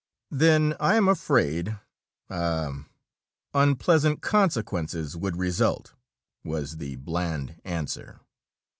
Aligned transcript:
"Then 0.31 0.73
I 0.79 0.95
am 0.95 1.07
afraid 1.07 1.77
ah 2.27 2.85
unpleasant 3.53 4.19
consequences 4.23 5.15
would 5.15 5.35
result," 5.37 5.93
was 6.43 6.77
the 6.77 6.95
bland 6.95 7.61
answer. 7.63 8.19